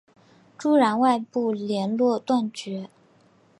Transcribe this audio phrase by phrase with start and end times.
[0.57, 2.89] 朱然外部连络断绝。